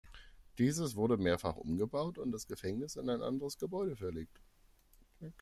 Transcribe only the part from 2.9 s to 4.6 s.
in ein anderes Gebäude verlegt.